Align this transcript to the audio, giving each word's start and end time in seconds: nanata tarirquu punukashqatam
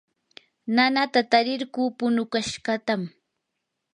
nanata 0.75 1.19
tarirquu 1.31 1.81
punukashqatam 1.97 3.01